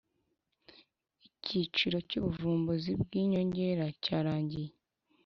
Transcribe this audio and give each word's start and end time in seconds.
ikiciro 1.27 1.97
cy 2.09 2.15
ubuvumbuzi 2.19 2.91
bw 3.01 3.09
inyongera 3.21 3.85
cyarangiye 4.03 4.71